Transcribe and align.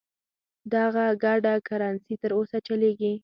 دغه 0.73 1.05
ګډه 1.23 1.53
کرنسي 1.67 2.13
تر 2.21 2.31
اوسه 2.37 2.57
چلیږي. 2.67 3.13